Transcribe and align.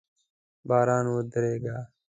باران 0.67 1.05
ودرېده 1.11 1.75